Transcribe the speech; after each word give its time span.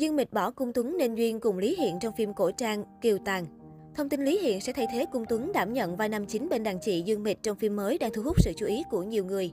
Dương 0.00 0.16
Mịch 0.16 0.32
bỏ 0.32 0.50
Cung 0.50 0.72
Tuấn 0.72 0.96
nên 0.98 1.14
duyên 1.14 1.40
cùng 1.40 1.58
Lý 1.58 1.76
Hiện 1.76 1.98
trong 2.00 2.14
phim 2.16 2.34
cổ 2.34 2.50
trang 2.50 2.84
Kiều 3.00 3.18
Tàn. 3.24 3.46
Thông 3.94 4.08
tin 4.08 4.24
Lý 4.24 4.38
Hiện 4.38 4.60
sẽ 4.60 4.72
thay 4.72 4.86
thế 4.92 5.06
Cung 5.12 5.24
Tuấn 5.28 5.52
đảm 5.52 5.72
nhận 5.72 5.96
vai 5.96 6.08
nam 6.08 6.26
chính 6.26 6.48
bên 6.48 6.62
đàn 6.62 6.78
chị 6.80 7.02
Dương 7.02 7.22
Mịch 7.22 7.42
trong 7.42 7.56
phim 7.56 7.76
mới 7.76 7.98
đang 7.98 8.12
thu 8.12 8.22
hút 8.22 8.36
sự 8.40 8.52
chú 8.56 8.66
ý 8.66 8.82
của 8.90 9.02
nhiều 9.02 9.24
người. 9.24 9.52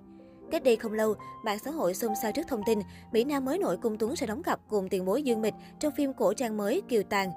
Cách 0.51 0.63
đây 0.63 0.75
không 0.75 0.93
lâu, 0.93 1.13
mạng 1.45 1.57
xã 1.65 1.71
hội 1.71 1.93
xôn 1.93 2.11
xao 2.21 2.31
trước 2.31 2.41
thông 2.47 2.61
tin 2.65 2.79
Mỹ 3.11 3.23
Nam 3.23 3.45
mới 3.45 3.57
nổi 3.57 3.77
Cung 3.77 3.97
Tuấn 3.97 4.15
sẽ 4.15 4.25
đóng 4.25 4.43
cặp 4.43 4.59
cùng 4.69 4.89
tiền 4.89 5.05
bối 5.05 5.23
Dương 5.23 5.41
Mịch 5.41 5.53
trong 5.79 5.93
phim 5.97 6.13
cổ 6.13 6.33
trang 6.33 6.57
mới 6.57 6.81
Kiều 6.89 7.03
Tàn. 7.03 7.31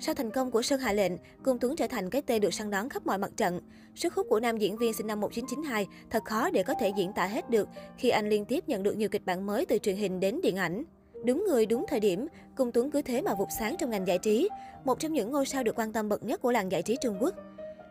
Sau 0.00 0.14
thành 0.14 0.30
công 0.30 0.50
của 0.50 0.62
Sơn 0.62 0.80
Hạ 0.80 0.92
Lệnh, 0.92 1.12
Cung 1.42 1.58
Tuấn 1.58 1.76
trở 1.76 1.86
thành 1.86 2.10
cái 2.10 2.22
tên 2.22 2.40
được 2.40 2.54
săn 2.54 2.70
đón 2.70 2.88
khắp 2.88 3.06
mọi 3.06 3.18
mặt 3.18 3.30
trận. 3.36 3.60
Sức 3.94 4.14
hút 4.14 4.26
của 4.30 4.40
nam 4.40 4.56
diễn 4.56 4.76
viên 4.76 4.94
sinh 4.94 5.06
năm 5.06 5.20
1992 5.20 5.86
thật 6.10 6.24
khó 6.24 6.50
để 6.50 6.62
có 6.62 6.74
thể 6.80 6.92
diễn 6.96 7.12
tả 7.12 7.26
hết 7.26 7.50
được 7.50 7.68
khi 7.96 8.08
anh 8.08 8.28
liên 8.28 8.44
tiếp 8.44 8.68
nhận 8.68 8.82
được 8.82 8.96
nhiều 8.96 9.08
kịch 9.08 9.24
bản 9.24 9.46
mới 9.46 9.66
từ 9.66 9.78
truyền 9.78 9.96
hình 9.96 10.20
đến 10.20 10.40
điện 10.42 10.56
ảnh. 10.56 10.84
Đúng 11.24 11.44
người, 11.48 11.66
đúng 11.66 11.84
thời 11.88 12.00
điểm, 12.00 12.26
Cung 12.56 12.72
Tuấn 12.72 12.90
cứ 12.90 13.02
thế 13.02 13.22
mà 13.22 13.34
vụt 13.34 13.48
sáng 13.58 13.76
trong 13.78 13.90
ngành 13.90 14.06
giải 14.06 14.18
trí, 14.18 14.48
một 14.84 14.98
trong 14.98 15.12
những 15.12 15.32
ngôi 15.32 15.46
sao 15.46 15.62
được 15.62 15.78
quan 15.78 15.92
tâm 15.92 16.08
bậc 16.08 16.22
nhất 16.22 16.42
của 16.42 16.52
làng 16.52 16.72
giải 16.72 16.82
trí 16.82 16.96
Trung 17.02 17.16
Quốc. 17.20 17.34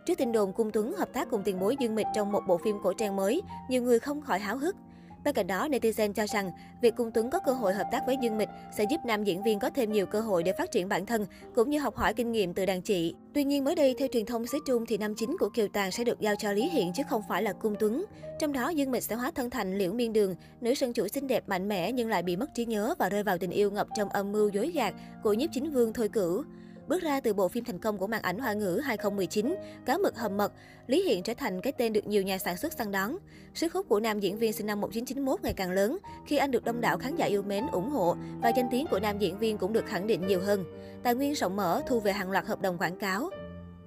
Trước 0.06 0.18
tin 0.18 0.32
đồn 0.32 0.54
Cung 0.54 0.72
Tuấn 0.72 0.94
hợp 0.94 1.14
tác 1.14 1.30
cùng 1.30 1.42
tiền 1.44 1.60
bối 1.60 1.76
Dương 1.80 1.96
Mịch 1.96 2.08
trong 2.16 2.32
một 2.32 2.42
bộ 2.48 2.58
phim 2.58 2.78
cổ 2.84 2.94
trang 2.94 3.16
mới, 3.16 3.42
nhiều 3.70 3.84
người 3.84 4.00
không 4.00 4.22
khỏi 4.22 4.40
háo 4.40 4.58
hức. 4.58 4.76
Bên 5.24 5.36
cạnh 5.36 5.48
đó, 5.48 5.68
netizen 5.68 6.14
cho 6.14 6.26
rằng 6.28 6.52
việc 6.82 6.96
Cung 6.96 7.12
Tuấn 7.12 7.30
có 7.30 7.40
cơ 7.40 7.54
hội 7.54 7.74
hợp 7.74 7.88
tác 7.92 8.02
với 8.06 8.18
Dương 8.22 8.38
Mịch 8.38 8.50
sẽ 8.78 8.84
giúp 8.90 9.02
nam 9.06 9.24
diễn 9.24 9.44
viên 9.44 9.60
có 9.60 9.70
thêm 9.70 9.92
nhiều 9.92 10.06
cơ 10.06 10.22
hội 10.22 10.44
để 10.44 10.54
phát 10.54 10.72
triển 10.72 10.90
bản 10.90 11.06
thân 11.06 11.26
cũng 11.56 11.70
như 11.70 11.80
học 11.80 11.96
hỏi 11.96 12.14
kinh 12.14 12.32
nghiệm 12.32 12.54
từ 12.54 12.66
đàn 12.66 12.82
chị. 12.82 13.16
Tuy 13.34 13.44
nhiên 13.44 13.64
mới 13.64 13.76
đây 13.76 13.96
theo 14.00 14.08
truyền 14.12 14.26
thông 14.26 14.48
xứ 14.48 14.60
Trung 14.66 14.86
thì 14.86 14.98
nam 14.98 15.14
chính 15.18 15.38
của 15.40 15.50
Kiều 15.50 15.68
Tàn 15.68 15.92
sẽ 15.92 16.04
được 16.04 16.20
giao 16.20 16.36
cho 16.36 16.52
Lý 16.52 16.70
Hiện 16.70 16.92
chứ 16.96 17.04
không 17.10 17.22
phải 17.30 17.44
là 17.44 17.54
Cung 17.54 17.76
Tuấn. 17.80 18.06
Trong 18.40 18.54
đó 18.54 18.70
Dương 18.70 18.92
Mịch 18.92 19.04
sẽ 19.04 19.16
hóa 19.16 19.32
thân 19.36 19.50
thành 19.50 19.78
Liễu 19.78 19.94
Miên 19.94 20.14
Đường, 20.14 20.36
nữ 20.62 20.74
sân 20.74 20.94
chủ 20.94 21.08
xinh 21.08 21.28
đẹp 21.28 21.50
mạnh 21.50 21.68
mẽ 21.68 21.92
nhưng 21.92 22.10
lại 22.10 22.24
bị 22.24 22.36
mất 22.36 22.54
trí 22.54 22.66
nhớ 22.66 22.94
và 23.00 23.10
rơi 23.10 23.24
vào 23.24 23.38
tình 23.38 23.52
yêu 23.52 23.72
ngập 23.72 23.88
trong 23.96 24.10
âm 24.10 24.32
mưu 24.32 24.50
dối 24.50 24.72
gạt 24.72 24.94
của 25.24 25.34
nhiếp 25.34 25.50
chính 25.54 25.72
vương 25.72 25.94
Thôi 25.94 26.10
Cửu. 26.10 26.44
Bước 26.88 27.02
ra 27.02 27.20
từ 27.20 27.34
bộ 27.34 27.48
phim 27.48 27.64
thành 27.64 27.80
công 27.80 27.98
của 27.98 28.08
màn 28.08 28.22
ảnh 28.22 28.40
Hoa 28.40 28.54
ngữ 28.54 28.82
2019, 28.84 29.56
Cá 29.86 29.98
mực 29.98 30.18
hầm 30.18 30.38
mật, 30.38 30.54
Lý 30.88 31.04
Hiện 31.04 31.24
trở 31.24 31.34
thành 31.34 31.62
cái 31.62 31.74
tên 31.78 31.94
được 31.94 32.08
nhiều 32.08 32.24
nhà 32.24 32.38
sản 32.38 32.58
xuất 32.58 32.74
săn 32.74 32.92
đón. 32.92 33.18
Sức 33.54 33.74
hút 33.74 33.86
của 33.90 34.00
nam 34.00 34.20
diễn 34.20 34.38
viên 34.38 34.54
sinh 34.54 34.68
năm 34.68 34.82
1991 34.82 35.44
ngày 35.44 35.54
càng 35.54 35.72
lớn 35.72 35.98
khi 36.26 36.38
anh 36.38 36.52
được 36.52 36.64
đông 36.64 36.82
đảo 36.82 36.98
khán 36.98 37.16
giả 37.16 37.26
yêu 37.26 37.42
mến 37.42 37.68
ủng 37.72 37.90
hộ 37.90 38.16
và 38.42 38.50
danh 38.50 38.68
tiếng 38.72 38.88
của 38.92 39.00
nam 39.00 39.20
diễn 39.20 39.40
viên 39.40 39.58
cũng 39.58 39.74
được 39.74 39.86
khẳng 39.86 40.08
định 40.08 40.28
nhiều 40.28 40.42
hơn. 40.42 40.64
Tài 41.04 41.16
nguyên 41.16 41.34
rộng 41.34 41.56
mở 41.56 41.82
thu 41.88 42.00
về 42.00 42.12
hàng 42.12 42.32
loạt 42.32 42.46
hợp 42.46 42.62
đồng 42.62 42.78
quảng 42.78 43.00
cáo. 43.00 43.30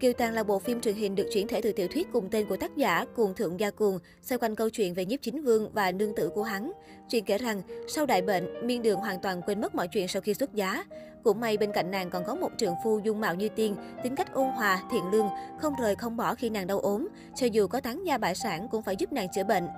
Kiều 0.00 0.12
Tàng 0.12 0.34
là 0.34 0.42
bộ 0.42 0.58
phim 0.58 0.80
truyền 0.80 0.94
hình 0.94 1.14
được 1.14 1.28
chuyển 1.32 1.48
thể 1.48 1.60
từ 1.62 1.72
tiểu 1.72 1.88
thuyết 1.88 2.08
cùng 2.12 2.28
tên 2.30 2.46
của 2.46 2.56
tác 2.56 2.76
giả 2.76 3.04
Cuồng 3.16 3.34
Thượng 3.34 3.60
Gia 3.60 3.70
Cuồng, 3.70 3.98
xoay 4.22 4.38
quanh 4.38 4.54
câu 4.54 4.70
chuyện 4.70 4.94
về 4.94 5.04
nhiếp 5.04 5.22
chính 5.22 5.42
vương 5.42 5.70
và 5.72 5.92
nương 5.92 6.14
tử 6.16 6.28
của 6.34 6.42
hắn. 6.42 6.72
Chuyện 7.10 7.24
kể 7.24 7.38
rằng, 7.38 7.62
sau 7.88 8.06
đại 8.06 8.22
bệnh, 8.22 8.66
miên 8.66 8.82
đường 8.82 8.98
hoàn 8.98 9.20
toàn 9.22 9.42
quên 9.42 9.60
mất 9.60 9.74
mọi 9.74 9.88
chuyện 9.88 10.08
sau 10.08 10.22
khi 10.22 10.34
xuất 10.34 10.54
giá. 10.54 10.84
Cũng 11.24 11.40
may 11.40 11.56
bên 11.56 11.72
cạnh 11.72 11.90
nàng 11.90 12.10
còn 12.10 12.24
có 12.24 12.34
một 12.34 12.50
trường 12.58 12.74
phu 12.84 12.98
dung 12.98 13.20
mạo 13.20 13.34
như 13.34 13.48
tiên, 13.48 13.76
tính 14.02 14.16
cách 14.16 14.34
ôn 14.34 14.46
hòa, 14.46 14.82
thiện 14.90 15.04
lương, 15.12 15.28
không 15.58 15.74
rời 15.80 15.94
không 15.94 16.16
bỏ 16.16 16.34
khi 16.34 16.50
nàng 16.50 16.66
đau 16.66 16.80
ốm, 16.80 17.08
cho 17.36 17.46
dù 17.46 17.66
có 17.66 17.80
tán 17.80 18.06
gia 18.06 18.18
bại 18.18 18.34
sản 18.34 18.68
cũng 18.70 18.82
phải 18.82 18.96
giúp 18.96 19.12
nàng 19.12 19.28
chữa 19.34 19.44
bệnh. 19.44 19.68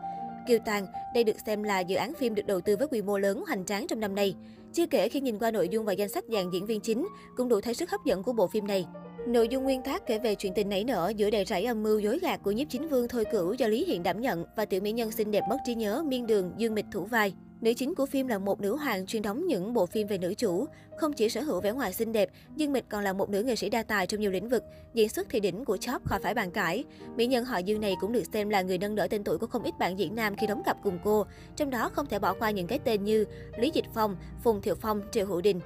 Kiều 0.47 0.59
Tàng, 0.65 0.87
đây 1.15 1.25
được 1.25 1.37
xem 1.47 1.63
là 1.63 1.81
dự 1.81 1.97
án 1.97 2.13
phim 2.15 2.35
được 2.35 2.47
đầu 2.47 2.61
tư 2.61 2.77
với 2.77 2.89
quy 2.89 3.03
mô 3.03 3.19
lớn 3.19 3.45
hoành 3.47 3.65
tráng 3.65 3.87
trong 3.87 4.01
năm 4.01 4.15
nay. 4.15 4.35
Chưa 4.73 4.87
kể 4.87 5.09
khi 5.09 5.21
nhìn 5.21 5.39
qua 5.39 5.51
nội 5.51 5.69
dung 5.69 5.85
và 5.85 5.93
danh 5.93 6.09
sách 6.09 6.25
dàn 6.29 6.51
diễn 6.51 6.67
viên 6.67 6.81
chính, 6.81 7.09
cũng 7.37 7.49
đủ 7.49 7.61
thấy 7.61 7.75
sức 7.75 7.91
hấp 7.91 8.01
dẫn 8.05 8.23
của 8.23 8.33
bộ 8.33 8.49
phim 8.49 8.67
này. 8.67 8.87
Nội 9.27 9.49
dung 9.49 9.65
nguyên 9.65 9.83
tác 9.83 10.07
kể 10.07 10.19
về 10.19 10.35
chuyện 10.35 10.53
tình 10.55 10.69
nảy 10.69 10.85
nở 10.85 11.13
giữa 11.17 11.31
đầy 11.31 11.45
rẫy 11.45 11.65
âm 11.65 11.83
mưu 11.83 11.99
dối 11.99 12.19
gạt 12.19 12.41
của 12.43 12.51
nhiếp 12.51 12.69
chính 12.71 12.89
vương 12.89 13.09
Thôi 13.09 13.25
Cửu 13.33 13.53
do 13.53 13.67
Lý 13.67 13.85
Hiện 13.85 14.03
đảm 14.03 14.21
nhận 14.21 14.45
và 14.57 14.65
tiểu 14.65 14.81
mỹ 14.81 14.93
nhân 14.93 15.11
xinh 15.11 15.31
đẹp 15.31 15.43
mất 15.49 15.57
trí 15.67 15.75
nhớ 15.75 16.03
Miên 16.07 16.27
Đường 16.27 16.53
Dương 16.57 16.75
Mịch 16.75 16.87
thủ 16.93 17.05
vai. 17.05 17.35
Nữ 17.63 17.73
chính 17.75 17.95
của 17.95 18.07
phim 18.07 18.29
là 18.29 18.39
một 18.39 18.61
nữ 18.61 18.77
hoàng 18.77 19.07
chuyên 19.07 19.23
đóng 19.23 19.47
những 19.47 19.75
bộ 19.75 19.87
phim 19.87 20.07
về 20.07 20.19
nữ 20.19 20.35
chủ. 20.35 20.67
Không 20.97 21.13
chỉ 21.13 21.29
sở 21.29 21.41
hữu 21.41 21.61
vẻ 21.61 21.73
ngoài 21.73 21.93
xinh 21.93 22.13
đẹp, 22.13 22.31
Dương 22.57 22.73
Mịch 22.73 22.89
còn 22.89 23.05
là 23.05 23.13
một 23.13 23.31
nữ 23.31 23.43
nghệ 23.43 23.57
sĩ 23.57 23.69
đa 23.69 23.83
tài 23.83 24.07
trong 24.07 24.21
nhiều 24.21 24.31
lĩnh 24.31 24.49
vực. 24.49 24.65
Diễn 24.95 25.09
xuất 25.09 25.27
thì 25.31 25.41
đỉnh 25.41 25.65
của 25.65 25.77
chóp 25.77 26.09
khỏi 26.09 26.21
phải 26.23 26.35
bàn 26.35 26.51
cãi. 26.51 26.85
Mỹ 27.17 27.27
nhân 27.27 27.45
họ 27.45 27.59
Dương 27.59 27.81
này 27.81 27.97
cũng 28.01 28.13
được 28.13 28.23
xem 28.33 28.49
là 28.49 28.63
người 28.63 28.79
nâng 28.79 28.95
đỡ 28.95 29.07
tên 29.11 29.25
tuổi 29.25 29.39
của 29.39 29.47
không 29.47 29.63
ít 29.63 29.79
bạn 29.79 29.99
diễn 29.99 30.15
nam 30.15 30.37
khi 30.37 30.47
đóng 30.47 30.63
cặp 30.65 30.77
cùng 30.83 30.99
cô. 31.05 31.27
Trong 31.57 31.71
đó 31.71 31.89
không 31.89 32.07
thể 32.07 32.19
bỏ 32.19 32.33
qua 32.33 32.51
những 32.51 32.67
cái 32.67 32.79
tên 32.79 33.05
như 33.05 33.25
Lý 33.59 33.71
Dịch 33.75 33.85
Phong, 33.95 34.17
Phùng 34.43 34.63
Thiệu 34.63 34.75
Phong, 34.75 35.03
Triệu 35.13 35.27
Hữu 35.27 35.41
Đình. 35.41 35.61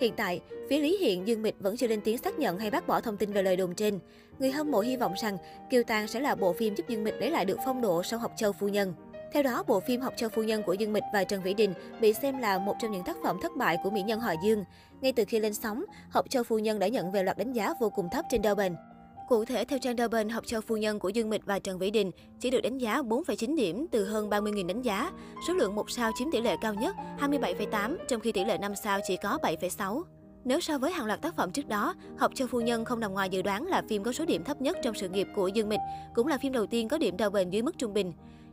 Hiện 0.00 0.14
tại, 0.16 0.40
phía 0.70 0.78
Lý 0.78 0.96
Hiện, 0.96 1.26
Dương 1.26 1.42
Mịch 1.42 1.60
vẫn 1.60 1.76
chưa 1.76 1.86
lên 1.86 2.00
tiếng 2.04 2.18
xác 2.18 2.38
nhận 2.38 2.58
hay 2.58 2.70
bác 2.70 2.86
bỏ 2.86 3.00
thông 3.00 3.16
tin 3.16 3.32
về 3.32 3.42
lời 3.42 3.56
đồn 3.56 3.74
trên. 3.74 3.98
Người 4.38 4.50
hâm 4.50 4.70
mộ 4.70 4.80
hy 4.80 4.96
vọng 4.96 5.12
rằng 5.22 5.36
Kiều 5.70 5.82
Tàng 5.82 6.08
sẽ 6.08 6.20
là 6.20 6.34
bộ 6.34 6.52
phim 6.52 6.74
giúp 6.74 6.88
Dương 6.88 7.04
Mịch 7.04 7.14
lấy 7.20 7.30
lại 7.30 7.44
được 7.44 7.58
phong 7.64 7.80
độ 7.80 8.02
sau 8.02 8.18
Học 8.18 8.32
Châu 8.36 8.52
Phu 8.52 8.68
Nhân. 8.68 8.94
Theo 9.32 9.42
đó, 9.42 9.62
bộ 9.66 9.80
phim 9.80 10.00
Học 10.00 10.14
cho 10.16 10.28
Phu 10.28 10.42
Nhân 10.42 10.62
của 10.62 10.72
Dương 10.72 10.92
Mịch 10.92 11.04
và 11.12 11.24
Trần 11.24 11.42
Vĩ 11.42 11.54
Đình 11.54 11.74
bị 12.00 12.12
xem 12.12 12.38
là 12.38 12.58
một 12.58 12.74
trong 12.80 12.92
những 12.92 13.04
tác 13.04 13.16
phẩm 13.22 13.38
thất 13.42 13.52
bại 13.56 13.76
của 13.84 13.90
mỹ 13.90 14.02
nhân 14.02 14.20
họ 14.20 14.32
Dương. 14.44 14.64
Ngay 15.00 15.12
từ 15.12 15.24
khi 15.28 15.38
lên 15.38 15.54
sóng, 15.54 15.84
Học 16.10 16.26
cho 16.30 16.44
Phu 16.44 16.58
Nhân 16.58 16.78
đã 16.78 16.88
nhận 16.88 17.12
về 17.12 17.22
loạt 17.22 17.38
đánh 17.38 17.52
giá 17.52 17.74
vô 17.80 17.90
cùng 17.90 18.08
thấp 18.12 18.24
trên 18.30 18.42
Douban. 18.42 18.76
Cụ 19.28 19.44
thể, 19.44 19.64
theo 19.64 19.78
trang 19.78 19.96
Douban, 19.96 20.28
Học 20.28 20.44
cho 20.46 20.60
Phu 20.60 20.76
Nhân 20.76 20.98
của 20.98 21.08
Dương 21.08 21.30
Mịch 21.30 21.46
và 21.46 21.58
Trần 21.58 21.78
Vĩ 21.78 21.90
Đình 21.90 22.10
chỉ 22.40 22.50
được 22.50 22.60
đánh 22.60 22.78
giá 22.78 23.02
4,9 23.02 23.56
điểm 23.56 23.86
từ 23.90 24.04
hơn 24.04 24.30
30.000 24.30 24.66
đánh 24.66 24.82
giá. 24.82 25.10
Số 25.48 25.54
lượng 25.54 25.74
một 25.74 25.90
sao 25.90 26.10
chiếm 26.18 26.30
tỷ 26.30 26.40
lệ 26.40 26.56
cao 26.62 26.74
nhất 26.74 26.96
27,8, 27.20 27.96
trong 28.08 28.20
khi 28.20 28.32
tỷ 28.32 28.44
lệ 28.44 28.58
5 28.58 28.74
sao 28.76 29.00
chỉ 29.06 29.16
có 29.22 29.38
7,6. 29.42 30.02
Nếu 30.44 30.60
so 30.60 30.78
với 30.78 30.92
hàng 30.92 31.06
loạt 31.06 31.22
tác 31.22 31.36
phẩm 31.36 31.52
trước 31.52 31.68
đó, 31.68 31.94
Học 32.16 32.32
cho 32.34 32.46
Phu 32.46 32.60
Nhân 32.60 32.84
không 32.84 33.00
nằm 33.00 33.12
ngoài 33.12 33.28
dự 33.30 33.42
đoán 33.42 33.66
là 33.66 33.82
phim 33.88 34.02
có 34.02 34.12
số 34.12 34.24
điểm 34.24 34.44
thấp 34.44 34.60
nhất 34.60 34.76
trong 34.82 34.94
sự 34.94 35.08
nghiệp 35.08 35.28
của 35.34 35.48
Dương 35.48 35.68
Mịch, 35.68 35.80
cũng 36.14 36.26
là 36.26 36.38
phim 36.38 36.52
đầu 36.52 36.66
tiên 36.66 36.88
có 36.88 36.98
điểm 36.98 37.16
đầu 37.16 37.30
bền 37.30 37.50
dưới 37.50 37.62
mức 37.62 37.78
trung 37.78 37.94
bình. 37.94 38.12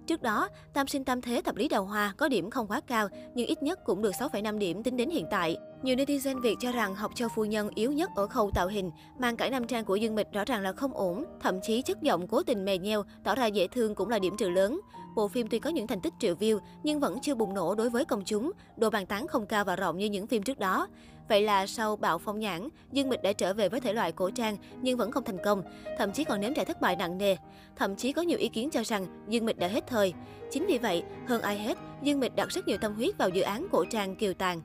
Trước 0.10 0.22
đó, 0.22 0.50
Tam 0.74 0.88
sinh 0.88 1.04
tam 1.04 1.22
thế 1.22 1.42
thập 1.46 1.56
lý 1.56 1.68
đào 1.68 1.86
hoa 1.86 2.14
có 2.18 2.30
điểm 2.30 2.50
không 2.50 2.68
quá 2.68 2.82
cao, 2.88 3.08
nhưng 3.36 3.48
ít 3.48 3.64
nhất 3.64 3.80
cũng 3.86 4.02
được 4.02 4.12
6,5 4.12 4.58
điểm 4.58 4.84
tính 4.84 4.98
đến 4.98 5.10
hiện 5.10 5.26
tại. 5.32 5.58
Nhiều 5.84 5.96
netizen 5.96 6.40
Việt 6.42 6.56
cho 6.60 6.72
rằng 6.72 6.96
học 6.96 7.12
cho 7.16 7.30
phu 7.30 7.46
nhân 7.46 7.70
yếu 7.76 7.92
nhất 7.92 8.10
ở 8.16 8.28
khâu 8.28 8.52
tạo 8.52 8.68
hình, 8.68 8.92
mang 9.20 9.38
cải 9.38 9.50
nam 9.50 9.68
trang 9.68 9.86
của 9.86 9.96
Dương 9.96 10.16
Mịch 10.16 10.28
rõ 10.34 10.46
ràng 10.46 10.62
là 10.62 10.72
không 10.74 10.94
ổn, 10.94 11.26
thậm 11.42 11.60
chí 11.62 11.82
chất 11.82 12.02
giọng 12.02 12.28
cố 12.28 12.44
tình 12.44 12.66
mè 12.66 12.78
nheo, 12.78 13.04
tỏ 13.24 13.36
ra 13.36 13.46
dễ 13.46 13.68
thương 13.68 13.96
cũng 13.96 14.10
là 14.10 14.20
điểm 14.20 14.38
trừ 14.38 14.50
lớn. 14.50 14.80
Bộ 15.16 15.28
phim 15.28 15.48
tuy 15.48 15.60
có 15.60 15.70
những 15.70 15.88
thành 15.88 16.02
tích 16.02 16.14
triệu 16.20 16.36
view 16.36 16.60
nhưng 16.84 17.00
vẫn 17.00 17.20
chưa 17.22 17.36
bùng 17.36 17.54
nổ 17.54 17.76
đối 17.76 17.90
với 17.90 18.06
công 18.06 18.24
chúng, 18.26 18.52
độ 18.78 18.90
bàn 18.90 19.06
tán 19.06 19.28
không 19.28 19.46
cao 19.46 19.66
và 19.66 19.76
rộng 19.76 19.98
như 19.98 20.06
những 20.06 20.28
phim 20.28 20.44
trước 20.44 20.60
đó. 20.60 20.88
Vậy 21.30 21.42
là 21.42 21.68
sau 21.68 21.96
bạo 21.96 22.18
phong 22.18 22.40
nhãn, 22.40 22.68
Dương 22.92 23.10
Mịch 23.10 23.22
đã 23.24 23.34
trở 23.34 23.54
về 23.54 23.70
với 23.70 23.82
thể 23.82 23.94
loại 23.94 24.12
cổ 24.12 24.30
trang 24.30 24.58
nhưng 24.82 24.98
vẫn 24.98 25.12
không 25.12 25.24
thành 25.24 25.38
công, 25.44 25.64
thậm 25.98 26.12
chí 26.12 26.24
còn 26.24 26.42
nếm 26.42 26.54
trải 26.54 26.66
thất 26.66 26.82
bại 26.82 26.96
nặng 26.96 27.18
nề. 27.18 27.36
Thậm 27.76 27.96
chí 27.96 28.14
có 28.14 28.22
nhiều 28.22 28.38
ý 28.38 28.48
kiến 28.48 28.70
cho 28.70 28.84
rằng 28.84 29.26
Dương 29.30 29.46
Mịch 29.46 29.58
đã 29.58 29.68
hết 29.68 29.88
thời. 29.88 30.14
Chính 30.52 30.66
vì 30.68 30.78
vậy, 30.78 31.04
hơn 31.28 31.42
ai 31.42 31.60
hết, 31.60 31.78
Dương 32.04 32.20
Mịch 32.20 32.36
đặt 32.36 32.50
rất 32.50 32.68
nhiều 32.68 32.78
tâm 32.78 32.94
huyết 32.94 33.18
vào 33.18 33.30
dự 33.30 33.42
án 33.42 33.68
cổ 33.72 33.86
trang 33.86 34.16
Kiều 34.16 34.34
Tàng. 34.34 34.62